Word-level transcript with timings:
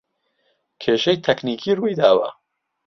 کێشەی 0.81 1.21
تەکنیکی 1.25 1.77
روویداوە 1.77 2.29